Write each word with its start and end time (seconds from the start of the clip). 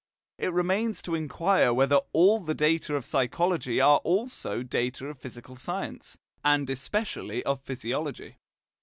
It 0.39 0.51
remains 0.51 0.99
to 1.03 1.13
inquire 1.13 1.71
whether 1.75 1.97
all 2.11 2.39
the 2.39 2.55
data 2.55 2.95
of 2.95 3.05
psychology 3.05 3.79
are 3.79 3.97
also 3.99 4.63
data 4.63 5.05
of 5.05 5.19
physical 5.19 5.57
science, 5.57 6.17
and 6.43 6.67
especially 6.71 7.43
of 7.43 7.61
physiology. 7.61 8.39